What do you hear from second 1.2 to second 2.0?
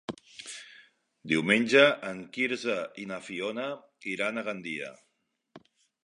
Diumenge